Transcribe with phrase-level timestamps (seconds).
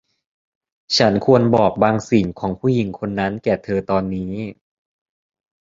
[0.97, 4.33] ฉันควรบอกบางสิ่งของผู้หญิงคนนั้นแก่เธอตอนนี้